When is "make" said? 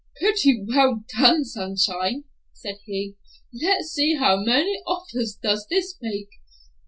6.01-6.29